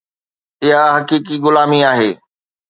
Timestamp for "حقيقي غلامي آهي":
0.95-2.11